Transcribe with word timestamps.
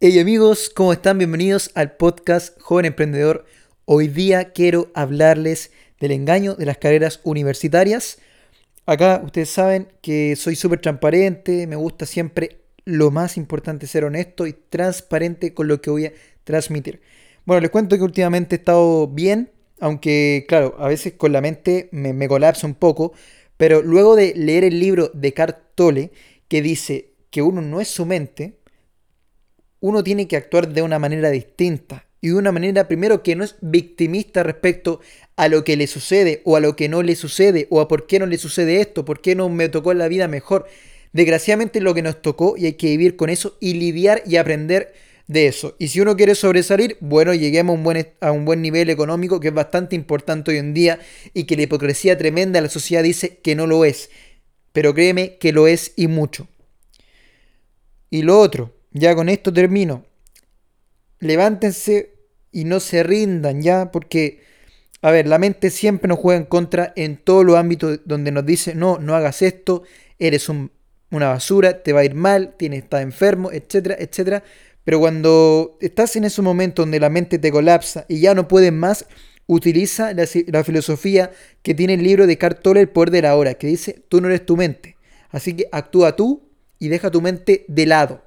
Hey 0.00 0.18
amigos, 0.18 0.70
¿cómo 0.74 0.92
están? 0.92 1.18
Bienvenidos 1.18 1.70
al 1.74 1.92
podcast 1.92 2.60
Joven 2.60 2.84
Emprendedor. 2.84 3.46
Hoy 3.84 4.08
día 4.08 4.50
quiero 4.50 4.90
hablarles 4.92 5.70
del 6.00 6.10
engaño 6.10 6.56
de 6.56 6.66
las 6.66 6.78
carreras 6.78 7.20
universitarias. 7.22 8.18
Acá 8.86 9.22
ustedes 9.24 9.50
saben 9.50 9.86
que 10.02 10.34
soy 10.34 10.56
súper 10.56 10.80
transparente, 10.80 11.68
me 11.68 11.76
gusta 11.76 12.06
siempre 12.06 12.58
lo 12.84 13.12
más 13.12 13.36
importante 13.36 13.86
ser 13.86 14.04
honesto 14.04 14.48
y 14.48 14.52
transparente 14.52 15.54
con 15.54 15.68
lo 15.68 15.80
que 15.80 15.90
voy 15.90 16.06
a 16.06 16.12
transmitir. 16.42 17.00
Bueno, 17.46 17.60
les 17.60 17.70
cuento 17.70 17.96
que 17.96 18.02
últimamente 18.02 18.56
he 18.56 18.58
estado 18.58 19.06
bien, 19.06 19.52
aunque 19.78 20.44
claro, 20.48 20.74
a 20.80 20.88
veces 20.88 21.12
con 21.12 21.32
la 21.32 21.40
mente 21.40 21.88
me, 21.92 22.12
me 22.12 22.26
colapsa 22.26 22.66
un 22.66 22.74
poco, 22.74 23.12
pero 23.56 23.80
luego 23.80 24.16
de 24.16 24.34
leer 24.34 24.64
el 24.64 24.80
libro 24.80 25.12
de 25.14 25.32
Cartole, 25.32 26.10
que 26.48 26.62
dice 26.62 27.12
que 27.30 27.42
uno 27.42 27.62
no 27.62 27.80
es 27.80 27.88
su 27.88 28.04
mente, 28.04 28.58
uno 29.84 30.02
tiene 30.02 30.26
que 30.26 30.36
actuar 30.36 30.72
de 30.72 30.80
una 30.80 30.98
manera 30.98 31.28
distinta. 31.28 32.06
Y 32.22 32.28
de 32.28 32.36
una 32.36 32.52
manera, 32.52 32.88
primero, 32.88 33.22
que 33.22 33.36
no 33.36 33.44
es 33.44 33.56
victimista 33.60 34.42
respecto 34.42 35.00
a 35.36 35.46
lo 35.48 35.62
que 35.62 35.76
le 35.76 35.86
sucede 35.86 36.40
o 36.46 36.56
a 36.56 36.60
lo 36.60 36.74
que 36.74 36.88
no 36.88 37.02
le 37.02 37.16
sucede 37.16 37.66
o 37.68 37.82
a 37.82 37.86
por 37.86 38.06
qué 38.06 38.18
no 38.18 38.24
le 38.24 38.38
sucede 38.38 38.80
esto, 38.80 39.04
por 39.04 39.20
qué 39.20 39.34
no 39.34 39.50
me 39.50 39.68
tocó 39.68 39.92
en 39.92 39.98
la 39.98 40.08
vida 40.08 40.26
mejor. 40.26 40.64
Desgraciadamente 41.12 41.82
lo 41.82 41.92
que 41.92 42.00
nos 42.00 42.22
tocó 42.22 42.54
y 42.56 42.64
hay 42.64 42.72
que 42.72 42.86
vivir 42.86 43.16
con 43.16 43.28
eso 43.28 43.58
y 43.60 43.74
lidiar 43.74 44.22
y 44.24 44.36
aprender 44.36 44.94
de 45.26 45.48
eso. 45.48 45.76
Y 45.78 45.88
si 45.88 46.00
uno 46.00 46.16
quiere 46.16 46.34
sobresalir, 46.34 46.96
bueno, 47.00 47.34
lleguemos 47.34 47.74
a 47.74 47.76
un, 47.76 47.84
buen, 47.84 48.08
a 48.22 48.32
un 48.32 48.46
buen 48.46 48.62
nivel 48.62 48.88
económico 48.88 49.38
que 49.38 49.48
es 49.48 49.54
bastante 49.54 49.94
importante 49.96 50.52
hoy 50.52 50.56
en 50.56 50.72
día 50.72 50.98
y 51.34 51.44
que 51.44 51.56
la 51.56 51.64
hipocresía 51.64 52.16
tremenda 52.16 52.56
de 52.56 52.62
la 52.62 52.70
sociedad 52.70 53.02
dice 53.02 53.36
que 53.36 53.54
no 53.54 53.66
lo 53.66 53.84
es. 53.84 54.08
Pero 54.72 54.94
créeme 54.94 55.36
que 55.36 55.52
lo 55.52 55.66
es 55.66 55.92
y 55.94 56.06
mucho. 56.06 56.48
Y 58.08 58.22
lo 58.22 58.40
otro, 58.40 58.72
ya 58.94 59.14
con 59.14 59.28
esto 59.28 59.52
termino. 59.52 60.06
Levántense 61.18 62.14
y 62.50 62.64
no 62.64 62.80
se 62.80 63.02
rindan 63.02 63.60
ya, 63.60 63.90
porque, 63.90 64.40
a 65.02 65.10
ver, 65.10 65.26
la 65.26 65.38
mente 65.38 65.70
siempre 65.70 66.08
nos 66.08 66.18
juega 66.18 66.40
en 66.40 66.46
contra 66.46 66.92
en 66.96 67.16
todos 67.16 67.44
los 67.44 67.56
ámbitos 67.56 68.00
donde 68.06 68.30
nos 68.30 68.46
dice, 68.46 68.74
no, 68.74 68.98
no 68.98 69.14
hagas 69.14 69.42
esto, 69.42 69.82
eres 70.18 70.48
una 70.48 70.70
basura, 71.10 71.82
te 71.82 71.92
va 71.92 72.00
a 72.00 72.04
ir 72.04 72.14
mal, 72.14 72.54
tienes, 72.56 72.84
estás 72.84 73.02
enfermo, 73.02 73.50
etcétera, 73.52 73.96
etcétera. 73.98 74.44
Pero 74.84 75.00
cuando 75.00 75.76
estás 75.80 76.14
en 76.16 76.24
ese 76.24 76.42
momento 76.42 76.82
donde 76.82 77.00
la 77.00 77.10
mente 77.10 77.38
te 77.38 77.50
colapsa 77.50 78.04
y 78.08 78.20
ya 78.20 78.34
no 78.34 78.46
puedes 78.46 78.72
más, 78.72 79.06
utiliza 79.46 80.12
la, 80.14 80.64
filosofía 80.64 81.32
que 81.62 81.74
tiene 81.74 81.94
el 81.94 82.02
libro 82.02 82.26
de 82.26 82.38
Cartola, 82.38 82.80
El 82.80 82.90
Poder 82.90 83.10
de 83.10 83.22
la 83.22 83.34
Hora, 83.34 83.54
que 83.54 83.66
dice, 83.66 84.04
tú 84.08 84.20
no 84.20 84.28
eres 84.28 84.46
tu 84.46 84.56
mente. 84.56 84.96
Así 85.30 85.54
que 85.54 85.66
actúa 85.72 86.14
tú 86.14 86.48
y 86.78 86.88
deja 86.88 87.10
tu 87.10 87.20
mente 87.20 87.64
de 87.66 87.86
lado 87.86 88.23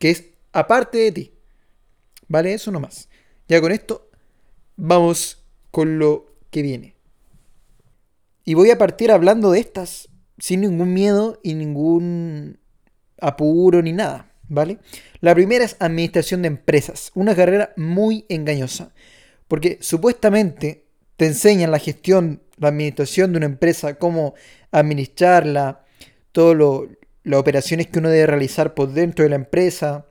que 0.00 0.10
es 0.10 0.24
aparte 0.52 0.98
de 0.98 1.12
ti. 1.12 1.32
¿Vale? 2.26 2.54
Eso 2.54 2.72
nomás. 2.72 3.08
Ya 3.46 3.60
con 3.60 3.70
esto 3.70 4.10
vamos 4.76 5.44
con 5.70 6.00
lo 6.00 6.34
que 6.50 6.62
viene. 6.62 6.96
Y 8.44 8.54
voy 8.54 8.70
a 8.70 8.78
partir 8.78 9.12
hablando 9.12 9.52
de 9.52 9.60
estas 9.60 10.08
sin 10.38 10.62
ningún 10.62 10.94
miedo 10.94 11.38
y 11.42 11.54
ningún 11.54 12.58
apuro 13.20 13.82
ni 13.82 13.92
nada, 13.92 14.32
¿vale? 14.48 14.78
La 15.20 15.34
primera 15.34 15.64
es 15.64 15.76
administración 15.78 16.42
de 16.42 16.48
empresas, 16.48 17.10
una 17.14 17.36
carrera 17.36 17.74
muy 17.76 18.24
engañosa, 18.30 18.92
porque 19.46 19.78
supuestamente 19.82 20.86
te 21.16 21.26
enseñan 21.26 21.70
la 21.70 21.78
gestión, 21.78 22.42
la 22.56 22.68
administración 22.68 23.32
de 23.32 23.36
una 23.36 23.46
empresa, 23.46 23.98
cómo 23.98 24.34
administrarla, 24.70 25.84
todo 26.32 26.54
lo, 26.54 26.88
las 27.22 27.40
operaciones 27.40 27.86
que 27.88 27.98
uno 27.98 28.08
debe 28.08 28.26
realizar 28.26 28.74
por 28.74 28.92
dentro 28.92 29.22
de 29.22 29.30
la 29.30 29.36
empresa, 29.36 30.06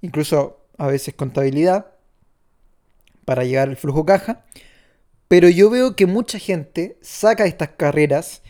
incluso 0.00 0.66
a 0.78 0.86
veces 0.86 1.14
contabilidad, 1.14 1.86
para 3.24 3.44
llegar 3.44 3.68
al 3.68 3.76
flujo 3.76 4.06
caja. 4.06 4.44
Pero 5.28 5.48
yo 5.48 5.70
veo 5.70 5.96
que 5.96 6.06
mucha 6.06 6.38
gente 6.38 6.98
saca 7.02 7.46
estas 7.46 7.70
carreras 7.70 8.42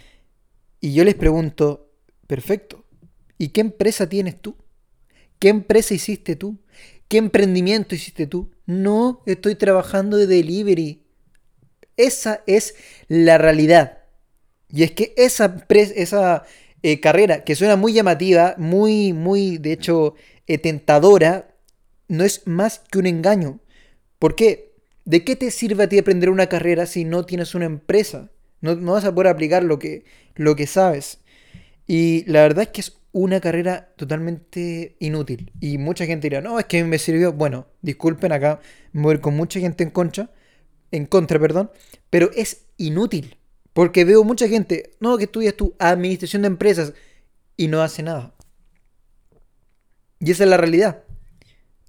y 0.81 0.93
yo 0.93 1.05
les 1.05 1.15
pregunto, 1.15 1.91
perfecto, 2.27 2.84
¿y 3.39 3.49
qué 3.49 3.62
empresa 3.62 4.09
tienes 4.09 4.41
tú? 4.41 4.57
¿Qué 5.39 5.49
empresa 5.49 5.95
hiciste 5.95 6.37
tú? 6.37 6.59
¿Qué 7.09 7.19
emprendimiento 7.19 7.95
hiciste 7.95 8.27
tú? 8.27 8.51
No, 8.67 9.23
estoy 9.27 9.55
trabajando 9.55 10.17
de 10.17 10.27
delivery. 10.27 11.03
Esa 11.97 12.43
es 12.47 12.75
la 13.09 13.39
realidad. 13.39 13.99
Y 14.69 14.83
es 14.83 14.93
que 14.93 15.15
esa, 15.17 15.65
esa 15.69 16.45
eh, 16.83 17.01
carrera 17.01 17.45
que 17.45 17.55
suena 17.55 17.77
muy 17.77 17.93
llamativa, 17.93 18.55
muy, 18.59 19.13
muy, 19.13 19.59
de 19.59 19.73
hecho, 19.73 20.15
eh, 20.47 20.59
tentadora, 20.59 21.55
no 22.09 22.25
es 22.25 22.47
más 22.47 22.81
que 22.91 22.99
un 22.99 23.07
engaño. 23.07 23.61
¿Por 24.19 24.35
qué? 24.35 24.73
¿De 25.05 25.25
qué 25.25 25.37
te 25.37 25.51
sirve 25.51 25.85
a 25.85 25.89
ti 25.89 25.99
aprender 25.99 26.31
una 26.31 26.49
carrera 26.49 26.87
si 26.87 27.05
no 27.05 27.25
tienes 27.25 27.55
una 27.55 27.67
empresa? 27.67 28.31
No, 28.61 28.77
vas 28.77 29.05
a 29.05 29.15
poder 29.15 29.29
aplicar 29.29 29.63
lo 29.63 29.79
que, 29.79 30.05
lo 30.35 30.57
que 30.57 30.67
sabes. 30.67 31.21
Y 31.87 32.25
la 32.27 32.43
verdad 32.43 32.65
es 32.65 32.69
que 32.71 32.81
es 32.81 32.99
una 33.13 33.41
carrera 33.41 33.93
totalmente 33.97 34.97
inútil. 34.99 35.53
Y 35.61 35.79
mucha 35.79 36.07
gente 36.07 36.29
dirá, 36.29 36.41
no, 36.41 36.59
es 36.59 36.67
que 36.67 36.85
me 36.85 36.99
sirvió. 36.99 37.33
Bueno, 37.33 37.67
disculpen 37.83 38.33
acá, 38.33 38.61
me 38.93 39.03
voy 39.03 39.19
con 39.19 39.37
mucha 39.37 39.61
gente 39.61 39.85
en 39.85 39.91
contra, 39.91 40.31
en 40.91 41.07
contra, 41.07 41.39
perdón, 41.39 41.71
pero 42.11 42.31
es 42.35 42.67
inútil. 42.77 43.37
Porque 43.77 44.07
veo 44.07 44.25
mucha 44.25 44.49
gente, 44.49 44.93
no, 45.01 45.19
que 45.19 45.25
estudias 45.25 45.53
tu 45.53 45.75
administración 45.79 46.41
de 46.41 46.49
empresas 46.49 46.95
y 47.59 47.69
no 47.69 47.83
hace 47.83 48.03
nada. 48.03 48.35
Y 50.19 50.31
esa 50.31 50.45
es 50.45 50.49
la 50.49 50.57
realidad. 50.57 51.05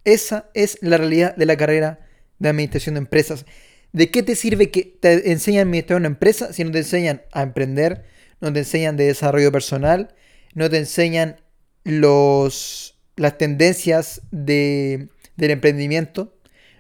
Esa 0.03 0.49
es 0.53 0.79
la 0.81 0.97
realidad 0.97 1.33
de 1.37 1.45
la 1.45 1.55
carrera 1.55 2.05
de 2.39 2.49
administración 2.49 2.95
de 2.95 2.99
empresas. 2.99 3.45
¿De 3.93 4.11
qué 4.11 4.21
te 4.21 4.35
sirve 4.35 4.69
que 4.69 4.97
te 4.99 5.31
enseñan 5.31 5.59
a 5.59 5.61
administrar 5.61 5.99
una 5.99 6.07
empresa 6.07 6.51
si 6.51 6.65
no 6.65 6.71
te 6.71 6.79
enseñan 6.79 7.21
a 7.31 7.41
emprender, 7.41 8.03
no 8.41 8.51
te 8.51 8.59
enseñan 8.59 8.97
de 8.97 9.05
desarrollo 9.05 9.53
personal, 9.53 10.13
no 10.55 10.69
te 10.69 10.79
enseñan 10.79 11.37
los, 11.85 12.99
las 13.15 13.37
tendencias 13.37 14.23
de, 14.31 15.07
del 15.37 15.51
emprendimiento, 15.51 16.37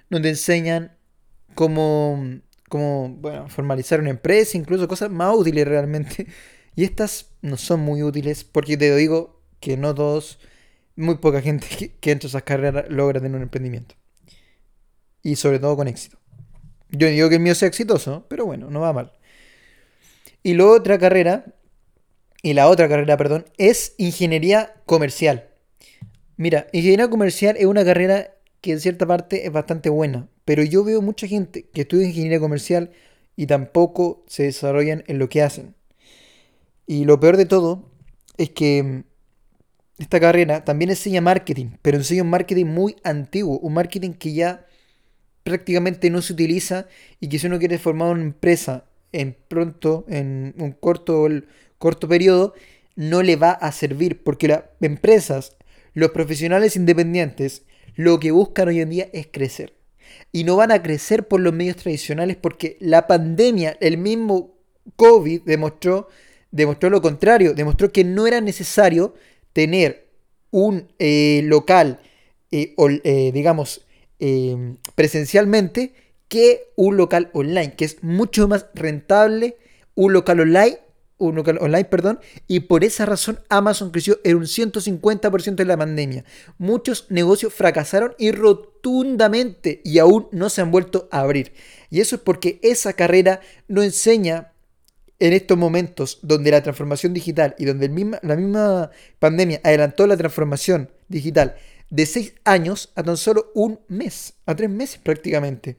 no 0.09 0.21
te 0.21 0.27
enseñan 0.27 0.97
cómo 1.55 2.41
como, 2.69 3.09
bueno, 3.09 3.49
formalizar 3.49 3.99
una 3.99 4.09
empresa, 4.09 4.57
incluso 4.57 4.87
cosas 4.87 5.09
más 5.09 5.35
útiles 5.35 5.67
realmente. 5.67 6.27
Y 6.75 6.83
estas 6.83 7.31
no 7.41 7.57
son 7.57 7.79
muy 7.79 8.03
útiles 8.03 8.43
porque 8.43 8.77
te 8.77 8.95
digo 8.95 9.41
que 9.59 9.77
no 9.77 9.95
todos, 9.95 10.37
muy 10.95 11.15
poca 11.15 11.41
gente 11.41 11.65
que, 11.99 12.11
entra 12.11 12.27
a 12.27 12.29
esas 12.29 12.43
carreras 12.43 12.85
logra 12.89 13.19
tener 13.19 13.35
un 13.35 13.41
emprendimiento. 13.41 13.95
Y 15.23 15.37
sobre 15.37 15.57
todo 15.57 15.75
con 15.75 15.87
éxito. 15.87 16.19
Yo 16.91 17.07
digo 17.07 17.29
que 17.29 17.35
el 17.35 17.41
mío 17.41 17.55
sea 17.55 17.67
exitoso, 17.67 18.27
pero 18.29 18.45
bueno, 18.45 18.69
no 18.69 18.81
va 18.81 18.93
mal. 18.93 19.11
Y 20.43 20.53
la 20.53 20.67
otra 20.67 20.99
carrera, 20.99 21.45
y 22.43 22.53
la 22.53 22.69
otra 22.69 22.87
carrera, 22.87 23.17
perdón, 23.17 23.45
es 23.57 23.95
ingeniería 23.97 24.75
comercial. 24.85 25.49
Mira, 26.35 26.67
ingeniería 26.73 27.09
comercial 27.09 27.57
es 27.57 27.65
una 27.65 27.83
carrera 27.83 28.35
que 28.61 28.73
en 28.73 28.79
cierta 28.79 29.07
parte 29.07 29.47
es 29.47 29.51
bastante 29.51 29.89
buena, 29.89 30.29
pero 30.47 30.63
yo 30.63 30.85
veo 30.85 31.01
mucha 31.01 31.27
gente 31.27 31.65
que 31.73 31.81
estudia 31.81 32.07
ingeniería 32.07 32.39
comercial 32.39 32.91
y 33.35 33.47
tampoco 33.47 34.23
se 34.27 34.43
desarrollan 34.43 35.03
en 35.07 35.19
lo 35.19 35.27
que 35.27 35.41
hacen. 35.41 35.75
Y 36.85 37.03
lo 37.03 37.19
peor 37.19 37.35
de 37.35 37.45
todo 37.45 37.91
es 38.37 38.51
que 38.51 38.81
mm, 38.81 39.03
esta 39.99 40.21
carrera 40.21 40.63
también 40.63 40.89
enseña 40.89 41.19
marketing, 41.19 41.71
pero 41.81 41.97
enseña 41.97 42.23
un 42.23 42.29
marketing 42.29 42.67
muy 42.67 42.95
antiguo, 43.03 43.59
un 43.59 43.73
marketing 43.73 44.13
que 44.13 44.31
ya 44.31 44.65
prácticamente 45.43 46.09
no 46.09 46.21
se 46.21 46.31
utiliza 46.31 46.87
y 47.19 47.27
que 47.27 47.39
si 47.39 47.47
uno 47.47 47.59
quiere 47.59 47.77
formar 47.77 48.13
una 48.13 48.23
empresa 48.23 48.85
en 49.11 49.35
pronto, 49.49 50.05
en 50.07 50.55
un 50.59 50.71
corto, 50.71 51.27
corto 51.77 52.07
periodo, 52.07 52.53
no 52.95 53.21
le 53.21 53.35
va 53.35 53.51
a 53.51 53.73
servir 53.73 54.23
porque 54.23 54.47
las 54.47 54.63
empresas, 54.79 55.57
los 55.93 56.11
profesionales 56.11 56.77
independientes, 56.77 57.63
lo 57.95 58.17
que 58.21 58.31
buscan 58.31 58.69
hoy 58.69 58.79
en 58.79 58.91
día 58.91 59.09
es 59.11 59.27
crecer 59.27 59.76
y 60.31 60.43
no 60.43 60.55
van 60.55 60.71
a 60.71 60.81
crecer 60.81 61.27
por 61.27 61.39
los 61.39 61.53
medios 61.53 61.77
tradicionales 61.77 62.37
porque 62.37 62.77
la 62.79 63.07
pandemia, 63.07 63.77
el 63.79 63.97
mismo 63.97 64.55
COVID 64.95 65.41
demostró, 65.43 66.09
demostró 66.51 66.89
lo 66.89 67.01
contrario, 67.01 67.53
demostró 67.53 67.91
que 67.91 68.03
no 68.03 68.27
era 68.27 68.41
necesario 68.41 69.13
tener 69.53 70.07
un 70.51 70.87
eh, 70.99 71.41
local, 71.45 71.99
eh, 72.51 72.75
eh, 73.03 73.31
digamos, 73.33 73.85
presencialmente 74.95 75.93
que 76.27 76.71
un 76.75 76.97
local 76.97 77.29
online, 77.33 77.75
que 77.75 77.85
es 77.85 78.03
mucho 78.03 78.47
más 78.47 78.65
rentable 78.73 79.57
un 79.95 80.13
local 80.13 80.39
online 80.39 80.79
un 81.17 81.39
online, 81.39 81.85
perdón, 81.85 82.19
y 82.47 82.61
por 82.61 82.83
esa 82.83 83.05
razón 83.05 83.39
Amazon 83.49 83.91
creció 83.91 84.19
en 84.23 84.37
un 84.37 84.43
150% 84.43 85.59
en 85.59 85.67
la 85.67 85.77
pandemia. 85.77 86.25
Muchos 86.57 87.07
negocios 87.09 87.53
fracasaron 87.53 88.13
y 88.17 88.31
rotundamente 88.31 89.81
y 89.83 89.99
aún 89.99 90.27
no 90.31 90.49
se 90.49 90.61
han 90.61 90.71
vuelto 90.71 91.07
a 91.11 91.21
abrir. 91.21 91.53
Y 91.89 92.01
eso 92.01 92.17
es 92.17 92.21
porque 92.21 92.59
esa 92.61 92.93
carrera 92.93 93.41
no 93.67 93.81
enseña 93.81 94.53
en 95.19 95.33
estos 95.33 95.57
momentos 95.57 96.19
donde 96.21 96.51
la 96.51 96.61
transformación 96.61 97.13
digital 97.13 97.55
y 97.57 97.65
donde 97.65 97.87
la 98.21 98.35
misma 98.35 98.91
pandemia 99.19 99.59
adelantó 99.63 100.05
la 100.05 100.17
transformación 100.17 100.91
digital 101.07 101.55
de 101.89 102.05
6 102.05 102.33
años 102.43 102.91
a 102.95 103.03
tan 103.03 103.17
solo 103.17 103.51
un 103.55 103.79
mes, 103.87 104.35
a 104.45 104.55
3 104.55 104.69
meses 104.69 104.99
prácticamente. 104.99 105.77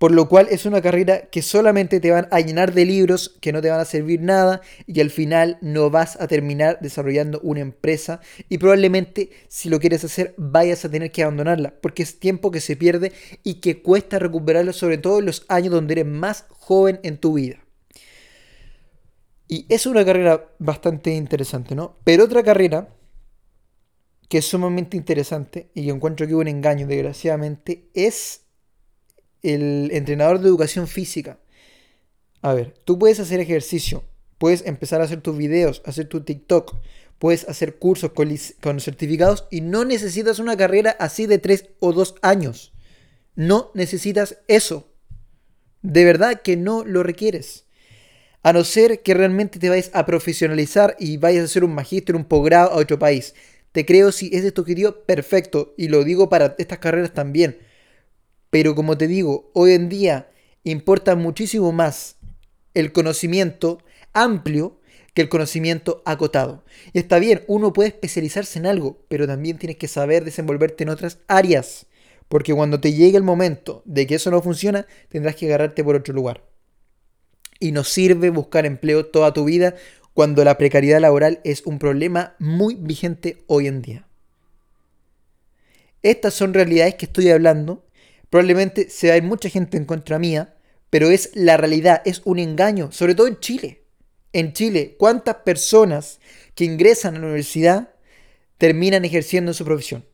Por 0.00 0.12
lo 0.12 0.30
cual 0.30 0.48
es 0.50 0.64
una 0.64 0.80
carrera 0.80 1.28
que 1.28 1.42
solamente 1.42 2.00
te 2.00 2.10
van 2.10 2.26
a 2.30 2.40
llenar 2.40 2.72
de 2.72 2.86
libros 2.86 3.36
que 3.42 3.52
no 3.52 3.60
te 3.60 3.68
van 3.68 3.80
a 3.80 3.84
servir 3.84 4.22
nada 4.22 4.62
y 4.86 4.94
que 4.94 5.02
al 5.02 5.10
final 5.10 5.58
no 5.60 5.90
vas 5.90 6.18
a 6.18 6.26
terminar 6.26 6.78
desarrollando 6.80 7.38
una 7.42 7.60
empresa 7.60 8.22
y 8.48 8.56
probablemente 8.56 9.28
si 9.48 9.68
lo 9.68 9.78
quieres 9.78 10.02
hacer 10.02 10.32
vayas 10.38 10.86
a 10.86 10.90
tener 10.90 11.12
que 11.12 11.22
abandonarla 11.22 11.74
porque 11.82 12.02
es 12.02 12.18
tiempo 12.18 12.50
que 12.50 12.62
se 12.62 12.76
pierde 12.76 13.12
y 13.44 13.60
que 13.60 13.82
cuesta 13.82 14.18
recuperarlo 14.18 14.72
sobre 14.72 14.96
todo 14.96 15.18
en 15.18 15.26
los 15.26 15.44
años 15.48 15.70
donde 15.70 15.92
eres 15.92 16.06
más 16.06 16.46
joven 16.48 16.98
en 17.02 17.18
tu 17.18 17.34
vida. 17.34 17.58
Y 19.48 19.66
es 19.68 19.84
una 19.84 20.02
carrera 20.02 20.48
bastante 20.58 21.10
interesante, 21.10 21.74
¿no? 21.74 21.98
Pero 22.04 22.24
otra 22.24 22.42
carrera 22.42 22.88
que 24.30 24.38
es 24.38 24.46
sumamente 24.46 24.96
interesante 24.96 25.68
y 25.74 25.84
yo 25.84 25.94
encuentro 25.94 26.26
que 26.26 26.34
un 26.34 26.48
engaño, 26.48 26.86
desgraciadamente, 26.86 27.90
es 27.92 28.46
el 29.42 29.90
entrenador 29.92 30.40
de 30.40 30.48
educación 30.48 30.88
física. 30.88 31.38
A 32.42 32.54
ver, 32.54 32.74
tú 32.84 32.98
puedes 32.98 33.20
hacer 33.20 33.40
ejercicio, 33.40 34.04
puedes 34.38 34.64
empezar 34.64 35.00
a 35.00 35.04
hacer 35.04 35.20
tus 35.20 35.36
videos, 35.36 35.82
hacer 35.84 36.06
tu 36.06 36.22
TikTok, 36.22 36.76
puedes 37.18 37.46
hacer 37.48 37.76
cursos 37.76 38.12
con, 38.12 38.80
certificados 38.80 39.44
y 39.50 39.60
no 39.60 39.84
necesitas 39.84 40.38
una 40.38 40.56
carrera 40.56 40.96
así 40.98 41.26
de 41.26 41.38
tres 41.38 41.66
o 41.78 41.92
dos 41.92 42.14
años. 42.22 42.72
No 43.36 43.70
necesitas 43.74 44.38
eso. 44.48 44.88
De 45.82 46.04
verdad 46.04 46.40
que 46.42 46.56
no 46.56 46.84
lo 46.84 47.02
requieres. 47.02 47.66
A 48.42 48.54
no 48.54 48.64
ser 48.64 49.02
que 49.02 49.12
realmente 49.12 49.58
te 49.58 49.68
vayas 49.68 49.90
a 49.92 50.06
profesionalizar 50.06 50.96
y 50.98 51.18
vayas 51.18 51.42
a 51.42 51.44
hacer 51.44 51.62
un 51.62 51.74
magíster, 51.74 52.16
un 52.16 52.24
posgrado 52.24 52.70
a 52.70 52.76
otro 52.76 52.98
país. 52.98 53.34
Te 53.72 53.84
creo 53.84 54.12
si 54.12 54.30
es 54.32 54.42
de 54.42 54.50
tu 54.50 54.62
objetivo, 54.62 55.04
perfecto. 55.04 55.74
Y 55.76 55.88
lo 55.88 56.04
digo 56.04 56.30
para 56.30 56.54
estas 56.58 56.78
carreras 56.78 57.12
también. 57.12 57.58
Pero 58.50 58.74
como 58.74 58.98
te 58.98 59.06
digo, 59.06 59.50
hoy 59.54 59.72
en 59.72 59.88
día 59.88 60.30
importa 60.64 61.14
muchísimo 61.14 61.72
más 61.72 62.16
el 62.74 62.92
conocimiento 62.92 63.78
amplio 64.12 64.80
que 65.14 65.22
el 65.22 65.28
conocimiento 65.28 66.02
acotado. 66.04 66.64
Y 66.92 66.98
está 66.98 67.18
bien, 67.18 67.42
uno 67.46 67.72
puede 67.72 67.88
especializarse 67.88 68.58
en 68.58 68.66
algo, 68.66 68.98
pero 69.08 69.26
también 69.26 69.58
tienes 69.58 69.76
que 69.76 69.88
saber 69.88 70.24
desenvolverte 70.24 70.84
en 70.84 70.90
otras 70.90 71.18
áreas. 71.26 71.86
Porque 72.28 72.54
cuando 72.54 72.80
te 72.80 72.92
llegue 72.92 73.16
el 73.16 73.24
momento 73.24 73.82
de 73.86 74.06
que 74.06 74.16
eso 74.16 74.30
no 74.30 74.40
funciona, 74.40 74.86
tendrás 75.08 75.34
que 75.34 75.46
agarrarte 75.46 75.82
por 75.82 75.96
otro 75.96 76.14
lugar. 76.14 76.44
Y 77.58 77.72
no 77.72 77.82
sirve 77.84 78.30
buscar 78.30 78.66
empleo 78.66 79.06
toda 79.06 79.32
tu 79.32 79.44
vida 79.44 79.74
cuando 80.14 80.44
la 80.44 80.56
precariedad 80.56 81.00
laboral 81.00 81.40
es 81.44 81.62
un 81.66 81.78
problema 81.78 82.34
muy 82.38 82.76
vigente 82.76 83.38
hoy 83.46 83.66
en 83.66 83.82
día. 83.82 84.06
Estas 86.02 86.34
son 86.34 86.54
realidades 86.54 86.94
que 86.94 87.06
estoy 87.06 87.30
hablando 87.30 87.84
Probablemente 88.30 88.88
se 88.88 89.10
va 89.10 89.26
mucha 89.26 89.48
gente 89.48 89.76
en 89.76 89.84
contra 89.84 90.18
mía, 90.18 90.54
pero 90.88 91.10
es 91.10 91.30
la 91.34 91.56
realidad, 91.56 92.02
es 92.04 92.22
un 92.24 92.38
engaño, 92.38 92.90
sobre 92.92 93.14
todo 93.14 93.26
en 93.26 93.38
Chile. 93.40 93.82
En 94.32 94.52
Chile, 94.52 94.96
¿cuántas 94.98 95.36
personas 95.36 96.20
que 96.54 96.64
ingresan 96.64 97.16
a 97.16 97.18
la 97.18 97.26
universidad 97.26 97.90
terminan 98.58 99.04
ejerciendo 99.04 99.52
su 99.52 99.64
profesión? 99.64 100.04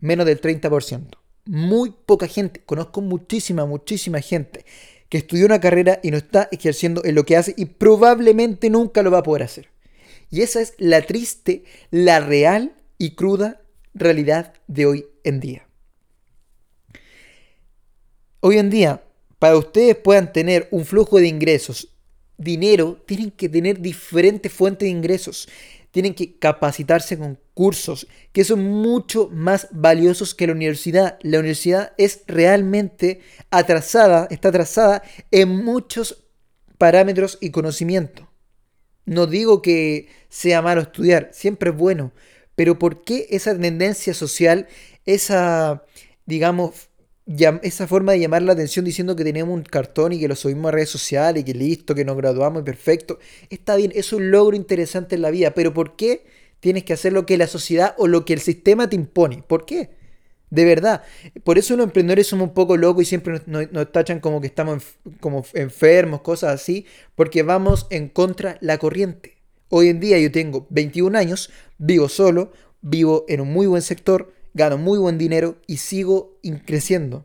Menos 0.00 0.26
del 0.26 0.40
30%. 0.40 1.18
Muy 1.44 1.94
poca 2.06 2.26
gente, 2.26 2.60
conozco 2.64 3.00
muchísima, 3.00 3.66
muchísima 3.66 4.20
gente 4.20 4.64
que 5.08 5.18
estudió 5.18 5.46
una 5.46 5.60
carrera 5.60 6.00
y 6.02 6.10
no 6.10 6.18
está 6.18 6.48
ejerciendo 6.52 7.02
en 7.04 7.14
lo 7.14 7.24
que 7.24 7.36
hace 7.36 7.54
y 7.56 7.66
probablemente 7.66 8.70
nunca 8.70 9.02
lo 9.02 9.10
va 9.10 9.18
a 9.18 9.22
poder 9.22 9.42
hacer. 9.42 9.70
Y 10.30 10.42
esa 10.42 10.60
es 10.60 10.74
la 10.78 11.02
triste, 11.02 11.64
la 11.90 12.20
real 12.20 12.74
y 12.98 13.14
cruda 13.14 13.62
realidad 13.94 14.52
de 14.66 14.86
hoy 14.86 15.06
en 15.24 15.40
día. 15.40 15.67
Hoy 18.40 18.58
en 18.58 18.70
día, 18.70 19.02
para 19.40 19.56
ustedes 19.56 19.96
puedan 19.96 20.32
tener 20.32 20.68
un 20.70 20.84
flujo 20.84 21.18
de 21.18 21.26
ingresos, 21.26 21.88
dinero, 22.36 23.02
tienen 23.04 23.32
que 23.32 23.48
tener 23.48 23.80
diferentes 23.80 24.52
fuentes 24.52 24.86
de 24.86 24.90
ingresos. 24.90 25.48
Tienen 25.90 26.14
que 26.14 26.38
capacitarse 26.38 27.18
con 27.18 27.38
cursos 27.54 28.06
que 28.32 28.44
son 28.44 28.62
mucho 28.62 29.28
más 29.32 29.68
valiosos 29.72 30.34
que 30.34 30.46
la 30.46 30.52
universidad. 30.52 31.18
La 31.22 31.40
universidad 31.40 31.92
es 31.98 32.22
realmente 32.28 33.20
atrasada, 33.50 34.28
está 34.30 34.50
atrasada 34.50 35.02
en 35.32 35.48
muchos 35.48 36.24
parámetros 36.76 37.38
y 37.40 37.50
conocimiento. 37.50 38.28
No 39.04 39.26
digo 39.26 39.62
que 39.62 40.08
sea 40.28 40.62
malo 40.62 40.82
estudiar, 40.82 41.30
siempre 41.32 41.70
es 41.70 41.76
bueno, 41.76 42.12
pero 42.54 42.78
¿por 42.78 43.02
qué 43.02 43.26
esa 43.30 43.58
tendencia 43.58 44.12
social, 44.12 44.68
esa, 45.06 45.84
digamos, 46.26 46.87
esa 47.62 47.86
forma 47.86 48.12
de 48.12 48.20
llamar 48.20 48.42
la 48.42 48.52
atención 48.52 48.84
diciendo 48.84 49.14
que 49.14 49.24
tenemos 49.24 49.54
un 49.54 49.62
cartón 49.62 50.12
y 50.12 50.20
que 50.20 50.28
lo 50.28 50.34
subimos 50.34 50.68
a 50.68 50.72
redes 50.72 50.88
sociales 50.88 51.42
y 51.42 51.44
que 51.44 51.54
listo, 51.54 51.94
que 51.94 52.04
nos 52.04 52.16
graduamos 52.16 52.62
y 52.62 52.64
perfecto, 52.64 53.18
está 53.50 53.76
bien, 53.76 53.92
es 53.94 54.12
un 54.12 54.30
logro 54.30 54.56
interesante 54.56 55.16
en 55.16 55.22
la 55.22 55.30
vida, 55.30 55.52
pero 55.52 55.74
¿por 55.74 55.96
qué 55.96 56.24
tienes 56.60 56.84
que 56.84 56.94
hacer 56.94 57.12
lo 57.12 57.26
que 57.26 57.36
la 57.36 57.46
sociedad 57.46 57.94
o 57.98 58.06
lo 58.06 58.24
que 58.24 58.32
el 58.32 58.40
sistema 58.40 58.88
te 58.88 58.96
impone? 58.96 59.42
¿Por 59.46 59.66
qué? 59.66 59.90
De 60.50 60.64
verdad. 60.64 61.02
Por 61.44 61.58
eso 61.58 61.76
los 61.76 61.84
emprendedores 61.84 62.26
somos 62.26 62.48
un 62.48 62.54
poco 62.54 62.78
locos 62.78 63.02
y 63.02 63.06
siempre 63.06 63.42
nos, 63.46 63.92
tachan 63.92 64.20
como 64.20 64.40
que 64.40 64.46
estamos 64.46 64.82
como 65.20 65.44
enfermos, 65.52 66.22
cosas 66.22 66.54
así, 66.54 66.86
porque 67.14 67.42
vamos 67.42 67.86
en 67.90 68.08
contra 68.08 68.56
la 68.62 68.78
corriente. 68.78 69.36
Hoy 69.68 69.88
en 69.88 70.00
día 70.00 70.18
yo 70.18 70.32
tengo 70.32 70.66
21 70.70 71.18
años, 71.18 71.50
vivo 71.76 72.08
solo, 72.08 72.52
vivo 72.80 73.26
en 73.28 73.42
un 73.42 73.52
muy 73.52 73.66
buen 73.66 73.82
sector, 73.82 74.32
gano 74.58 74.76
muy 74.76 74.98
buen 74.98 75.16
dinero 75.16 75.56
y 75.66 75.78
sigo 75.78 76.38
creciendo. 76.66 77.24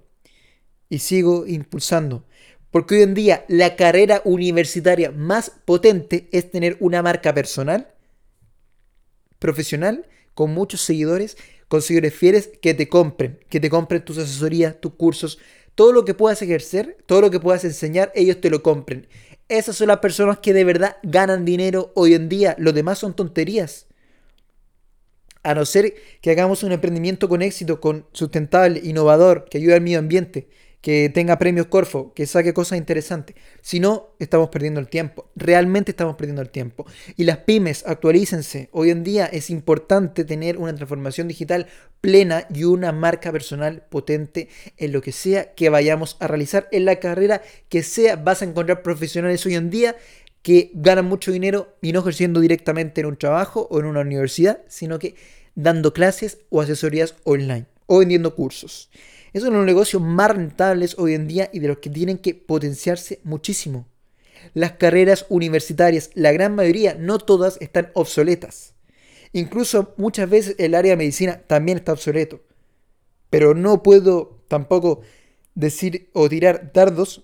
Y 0.87 0.99
sigo 0.99 1.45
impulsando. 1.45 2.23
Porque 2.71 2.95
hoy 2.95 3.01
en 3.01 3.13
día 3.13 3.43
la 3.49 3.75
carrera 3.75 4.21
universitaria 4.23 5.11
más 5.11 5.51
potente 5.65 6.29
es 6.31 6.49
tener 6.49 6.77
una 6.79 7.01
marca 7.01 7.33
personal, 7.33 7.93
profesional, 9.39 10.07
con 10.33 10.53
muchos 10.53 10.81
seguidores, 10.81 11.37
con 11.67 11.81
seguidores 11.81 12.13
fieles 12.13 12.49
que 12.61 12.73
te 12.73 12.87
compren, 12.87 13.39
que 13.49 13.59
te 13.59 13.69
compren 13.69 14.05
tus 14.05 14.17
asesorías, 14.17 14.79
tus 14.79 14.93
cursos, 14.93 15.39
todo 15.75 15.91
lo 15.91 16.05
que 16.05 16.13
puedas 16.13 16.41
ejercer, 16.41 16.97
todo 17.05 17.21
lo 17.21 17.31
que 17.31 17.39
puedas 17.39 17.65
enseñar, 17.65 18.11
ellos 18.15 18.39
te 18.39 18.49
lo 18.49 18.63
compren. 18.63 19.07
Esas 19.49 19.75
son 19.75 19.87
las 19.87 19.99
personas 19.99 20.39
que 20.39 20.53
de 20.53 20.63
verdad 20.63 20.97
ganan 21.03 21.45
dinero 21.45 21.91
hoy 21.95 22.13
en 22.13 22.29
día. 22.29 22.55
Lo 22.57 22.71
demás 22.71 22.99
son 22.99 23.15
tonterías 23.15 23.87
a 25.43 25.53
no 25.53 25.65
ser 25.65 25.93
que 26.21 26.31
hagamos 26.31 26.63
un 26.63 26.71
emprendimiento 26.71 27.29
con 27.29 27.41
éxito, 27.41 27.79
con 27.79 28.05
sustentable, 28.13 28.81
innovador, 28.83 29.45
que 29.49 29.57
ayude 29.57 29.75
al 29.75 29.81
medio 29.81 29.99
ambiente, 29.99 30.47
que 30.83 31.09
tenga 31.13 31.39
premios 31.39 31.67
Corfo, 31.67 32.13
que 32.13 32.27
saque 32.27 32.53
cosas 32.53 32.77
interesantes. 32.77 33.37
Si 33.61 33.79
no, 33.79 34.09
estamos 34.19 34.49
perdiendo 34.49 34.81
el 34.81 34.89
tiempo. 34.89 35.29
Realmente 35.33 35.91
estamos 35.91 36.17
perdiendo 36.17 36.41
el 36.41 36.49
tiempo. 36.49 36.85
Y 37.15 37.23
las 37.23 37.37
pymes, 37.37 37.85
actualícense. 37.87 38.67
Hoy 38.73 38.89
en 38.89 39.01
día 39.01 39.25
es 39.25 39.49
importante 39.49 40.25
tener 40.25 40.57
una 40.57 40.75
transformación 40.75 41.29
digital 41.29 41.67
plena 42.01 42.47
y 42.53 42.65
una 42.65 42.91
marca 42.91 43.31
personal 43.31 43.85
potente 43.89 44.49
en 44.75 44.91
lo 44.91 45.01
que 45.01 45.13
sea 45.13 45.53
que 45.53 45.69
vayamos 45.69 46.17
a 46.19 46.27
realizar 46.27 46.67
en 46.73 46.83
la 46.83 46.97
carrera 46.97 47.41
que 47.69 47.81
sea. 47.81 48.17
Vas 48.17 48.41
a 48.41 48.45
encontrar 48.45 48.81
profesionales 48.81 49.45
hoy 49.45 49.55
en 49.55 49.69
día 49.69 49.95
que 50.43 50.71
ganan 50.75 51.05
mucho 51.05 51.31
dinero 51.31 51.75
y 51.81 51.93
no 51.93 52.01
ejerciendo 52.01 52.41
directamente 52.41 53.01
en 53.01 53.07
un 53.07 53.17
trabajo 53.17 53.67
o 53.71 53.79
en 53.79 53.85
una 53.85 54.01
universidad, 54.01 54.59
sino 54.67 54.99
que 54.99 55.15
dando 55.55 55.93
clases 55.93 56.39
o 56.49 56.61
asesorías 56.61 57.15
online 57.23 57.65
o 57.87 57.99
vendiendo 57.99 58.35
cursos. 58.35 58.89
Esos 59.31 59.47
son 59.47 59.57
los 59.57 59.65
negocios 59.65 60.01
más 60.01 60.29
rentables 60.29 60.95
hoy 60.99 61.13
en 61.13 61.27
día 61.27 61.49
y 61.51 61.59
de 61.59 61.69
los 61.69 61.79
que 61.79 61.89
tienen 61.89 62.17
que 62.17 62.35
potenciarse 62.35 63.19
muchísimo. 63.23 63.87
Las 64.53 64.73
carreras 64.73 65.25
universitarias, 65.29 66.11
la 66.13 66.33
gran 66.33 66.53
mayoría, 66.53 66.95
no 66.95 67.17
todas 67.17 67.57
están 67.61 67.89
obsoletas. 67.93 68.73
Incluso 69.31 69.93
muchas 69.97 70.29
veces 70.29 70.55
el 70.59 70.75
área 70.75 70.91
de 70.91 70.97
medicina 70.97 71.41
también 71.47 71.77
está 71.77 71.93
obsoleto. 71.93 72.41
Pero 73.29 73.55
no 73.55 73.81
puedo 73.81 74.41
tampoco 74.49 75.01
decir 75.55 76.09
o 76.13 76.27
tirar 76.29 76.71
dardos 76.73 77.23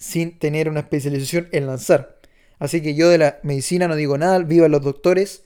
sin 0.00 0.38
tener 0.38 0.68
una 0.68 0.80
especialización 0.80 1.48
en 1.52 1.66
lanzar. 1.66 2.18
Así 2.58 2.82
que 2.82 2.94
yo 2.94 3.08
de 3.10 3.18
la 3.18 3.38
medicina 3.42 3.86
no 3.86 3.94
digo 3.94 4.18
nada, 4.18 4.38
viva 4.40 4.66
los 4.66 4.82
doctores, 4.82 5.44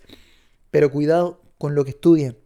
pero 0.71 0.91
cuidado 0.91 1.43
con 1.59 1.75
lo 1.75 1.85
que 1.85 1.91
estudian, 1.91 2.37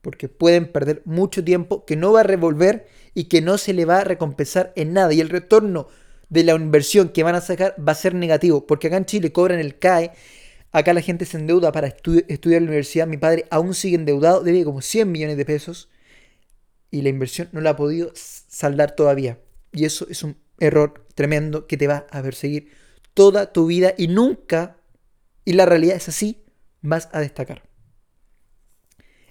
porque 0.00 0.28
pueden 0.28 0.70
perder 0.70 1.02
mucho 1.04 1.44
tiempo 1.44 1.84
que 1.84 1.96
no 1.96 2.12
va 2.12 2.20
a 2.20 2.22
revolver 2.22 2.86
y 3.14 3.24
que 3.24 3.42
no 3.42 3.58
se 3.58 3.74
le 3.74 3.84
va 3.84 3.98
a 3.98 4.04
recompensar 4.04 4.72
en 4.76 4.92
nada. 4.92 5.12
Y 5.12 5.20
el 5.20 5.28
retorno 5.28 5.88
de 6.28 6.44
la 6.44 6.54
inversión 6.54 7.08
que 7.08 7.24
van 7.24 7.34
a 7.34 7.40
sacar 7.40 7.74
va 7.78 7.92
a 7.92 7.96
ser 7.96 8.14
negativo, 8.14 8.66
porque 8.66 8.86
acá 8.86 8.96
en 8.96 9.04
Chile 9.04 9.32
cobran 9.32 9.58
el 9.58 9.78
CAE, 9.78 10.12
acá 10.70 10.94
la 10.94 11.00
gente 11.00 11.24
se 11.24 11.36
endeuda 11.36 11.72
para 11.72 11.88
estudiar 11.88 12.24
en 12.28 12.64
la 12.64 12.70
universidad, 12.70 13.06
mi 13.06 13.16
padre 13.16 13.46
aún 13.50 13.74
sigue 13.74 13.96
endeudado, 13.96 14.42
debe 14.42 14.64
como 14.64 14.82
100 14.82 15.10
millones 15.10 15.36
de 15.36 15.44
pesos, 15.44 15.88
y 16.92 17.02
la 17.02 17.08
inversión 17.08 17.48
no 17.50 17.60
la 17.60 17.70
ha 17.70 17.76
podido 17.76 18.12
saldar 18.14 18.94
todavía. 18.94 19.40
Y 19.72 19.84
eso 19.84 20.06
es 20.08 20.22
un 20.22 20.36
error 20.58 21.06
tremendo 21.14 21.66
que 21.66 21.76
te 21.76 21.86
va 21.86 22.06
a 22.10 22.22
perseguir 22.22 22.72
toda 23.14 23.52
tu 23.52 23.66
vida 23.66 23.94
y 23.96 24.08
nunca, 24.08 24.76
y 25.44 25.54
la 25.54 25.66
realidad 25.66 25.96
es 25.96 26.08
así, 26.08 26.44
vas 26.82 27.08
a 27.12 27.20
destacar. 27.20 27.62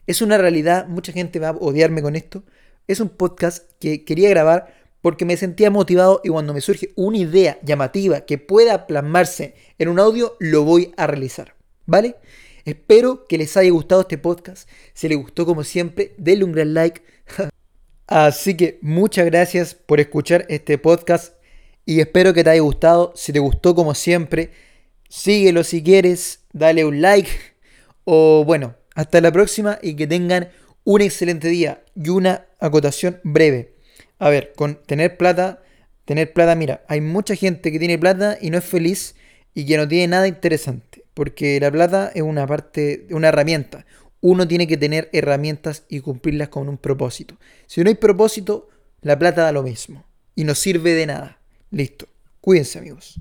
Es 0.07 0.21
una 0.21 0.37
realidad, 0.37 0.87
mucha 0.87 1.11
gente 1.11 1.39
va 1.39 1.49
a 1.49 1.57
odiarme 1.57 2.01
con 2.01 2.15
esto. 2.15 2.43
Es 2.87 2.99
un 2.99 3.09
podcast 3.09 3.71
que 3.79 4.05
quería 4.05 4.29
grabar 4.29 4.73
porque 5.01 5.25
me 5.25 5.37
sentía 5.37 5.69
motivado 5.69 6.21
y 6.23 6.29
cuando 6.29 6.53
me 6.53 6.61
surge 6.61 6.93
una 6.95 7.17
idea 7.17 7.59
llamativa 7.63 8.21
que 8.21 8.37
pueda 8.37 8.87
plasmarse 8.87 9.55
en 9.77 9.89
un 9.89 9.99
audio, 9.99 10.35
lo 10.39 10.63
voy 10.63 10.93
a 10.97 11.07
realizar. 11.07 11.55
¿Vale? 11.85 12.15
Espero 12.65 13.25
que 13.27 13.37
les 13.37 13.55
haya 13.57 13.69
gustado 13.69 14.01
este 14.01 14.17
podcast. 14.17 14.67
Si 14.93 15.07
les 15.07 15.17
gustó 15.17 15.45
como 15.45 15.63
siempre, 15.63 16.13
denle 16.17 16.45
un 16.45 16.51
gran 16.51 16.73
like. 16.73 17.03
Así 18.07 18.55
que 18.55 18.77
muchas 18.81 19.25
gracias 19.25 19.73
por 19.73 19.99
escuchar 19.99 20.45
este 20.47 20.77
podcast 20.77 21.33
y 21.85 22.01
espero 22.01 22.33
que 22.33 22.43
te 22.43 22.51
haya 22.51 22.61
gustado. 22.61 23.13
Si 23.15 23.33
te 23.33 23.39
gustó 23.39 23.73
como 23.73 23.95
siempre, 23.95 24.51
síguelo 25.09 25.63
si 25.63 25.81
quieres, 25.81 26.41
dale 26.53 26.85
un 26.85 27.01
like 27.01 27.29
o 28.03 28.43
bueno, 28.45 28.75
hasta 28.93 29.21
la 29.21 29.31
próxima 29.31 29.79
y 29.81 29.95
que 29.95 30.05
tengan 30.05 30.49
un 30.83 31.01
excelente 31.01 31.47
día 31.47 31.83
y 31.95 32.09
una 32.09 32.45
acotación 32.59 33.19
breve. 33.23 33.73
A 34.19 34.29
ver, 34.29 34.53
con 34.55 34.75
tener 34.83 35.17
plata, 35.17 35.63
tener 36.05 36.31
plata, 36.31 36.53
mira, 36.53 36.85
hay 36.87 37.01
mucha 37.01 37.35
gente 37.35 37.71
que 37.71 37.79
tiene 37.79 37.97
plata 37.97 38.37
y 38.39 38.51
no 38.51 38.59
es 38.59 38.65
feliz 38.65 39.15
y 39.55 39.65
que 39.65 39.77
no 39.77 39.87
tiene 39.87 40.09
nada 40.09 40.27
interesante, 40.27 41.03
porque 41.15 41.59
la 41.59 41.71
plata 41.71 42.11
es 42.13 42.21
una 42.21 42.45
parte, 42.45 43.07
una 43.09 43.29
herramienta. 43.29 43.85
Uno 44.21 44.47
tiene 44.47 44.67
que 44.67 44.77
tener 44.77 45.09
herramientas 45.13 45.83
y 45.89 45.99
cumplirlas 45.99 46.49
con 46.49 46.69
un 46.69 46.77
propósito. 46.77 47.37
Si 47.67 47.83
no 47.83 47.89
hay 47.89 47.95
propósito, 47.95 48.69
la 49.01 49.19
plata 49.19 49.43
da 49.43 49.51
lo 49.51 49.63
mismo 49.63 50.05
y 50.35 50.43
no 50.43 50.55
sirve 50.55 50.93
de 50.93 51.05
nada. 51.05 51.39
Listo. 51.71 52.07
Cuídense 52.41 52.79
amigos. 52.79 53.19